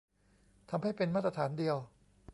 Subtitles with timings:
[0.69, 1.77] ทำให้เป็นมาตรฐานเดียว